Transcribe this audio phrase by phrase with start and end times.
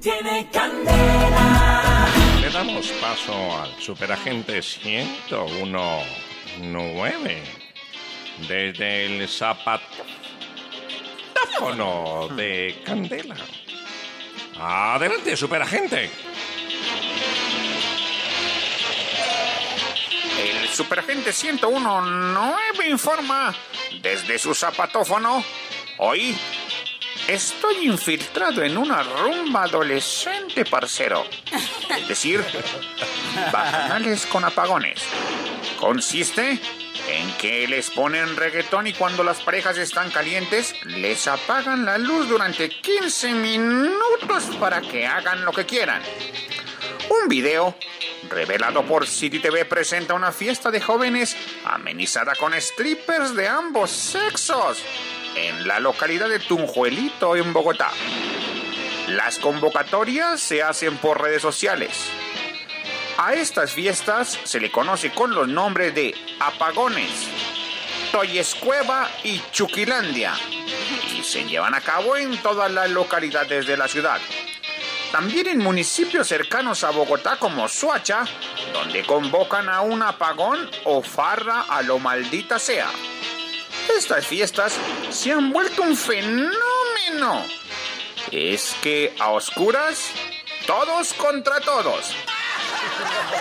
[0.00, 2.08] tiene candela.
[2.40, 7.42] Le damos paso al superagente 1019
[8.48, 13.36] desde el zapatófono de Candela.
[14.58, 16.10] Adelante, superagente.
[20.38, 23.54] El superagente 1019 informa
[24.00, 25.44] desde su zapatófono.
[25.98, 26.34] Hoy
[27.28, 31.24] estoy infiltrado en una rumba adolescente, parcero.
[31.98, 32.44] Es decir,
[33.52, 35.00] bajanales con apagones.
[35.78, 36.60] Consiste
[37.08, 42.28] en que les ponen reggaetón y cuando las parejas están calientes, les apagan la luz
[42.28, 46.02] durante 15 minutos para que hagan lo que quieran.
[47.22, 47.76] Un video
[48.28, 54.78] revelado por City TV presenta una fiesta de jóvenes amenizada con strippers de ambos sexos
[55.34, 57.90] en la localidad de Tunjuelito, en Bogotá.
[59.08, 62.08] Las convocatorias se hacen por redes sociales.
[63.18, 67.10] A estas fiestas se le conoce con los nombres de apagones,
[68.12, 70.34] Toyescueva y Chuquilandia
[71.14, 74.18] y se llevan a cabo en todas las localidades de la ciudad.
[75.12, 78.24] También en municipios cercanos a Bogotá como Suacha,
[78.72, 82.88] donde convocan a un apagón o farra a lo maldita sea.
[83.96, 84.74] Estas fiestas
[85.10, 87.44] se han vuelto un fenómeno.
[88.30, 90.10] Es que a oscuras,
[90.66, 92.14] todos contra todos.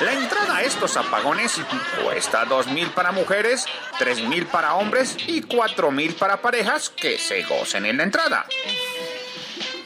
[0.02, 1.60] La entrada a estos apagones
[2.04, 3.66] cuesta 2.000 para mujeres,
[4.00, 8.46] 3.000 para hombres y 4.000 para parejas que se gocen en la entrada.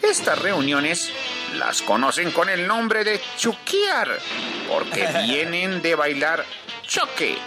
[0.02, 1.12] Estas reuniones
[1.56, 4.20] las conocen con el nombre de chuquear,
[4.68, 6.46] porque vienen de bailar
[6.84, 7.38] choque,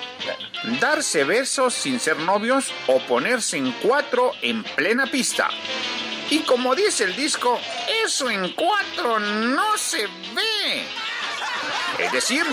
[0.81, 5.49] darse besos sin ser novios o ponerse en cuatro en plena pista.
[6.31, 7.61] Y como dice el disco,
[8.05, 10.85] eso en cuatro no se ve.
[11.99, 12.45] Es decir,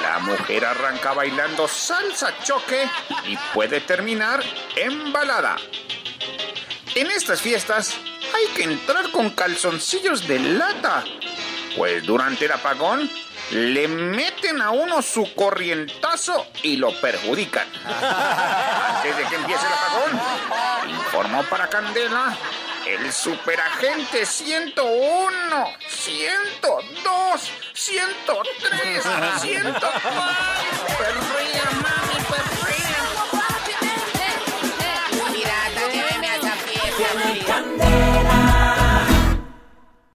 [0.00, 2.88] la mujer arranca bailando salsa choque
[3.26, 4.42] y puede terminar
[4.76, 5.56] en balada.
[6.94, 7.96] En estas fiestas
[8.34, 11.04] hay que entrar con calzoncillos de lata,
[11.76, 13.10] pues durante el apagón
[13.52, 17.68] le meten a uno su corrientazo y lo perjudican.
[17.84, 20.20] Antes de que empiece el apagón,
[20.88, 22.36] informó para Candela
[22.86, 29.02] el superagente 101, 102, 103,
[29.40, 30.00] 104.
[30.00, 30.51] Perdón.